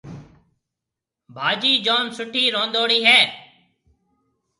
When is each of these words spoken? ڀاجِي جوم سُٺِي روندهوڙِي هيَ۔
ڀاجِي 1.35 1.73
جوم 1.85 2.05
سُٺِي 2.17 2.43
روندهوڙِي 2.53 2.99
هيَ۔ 3.07 3.19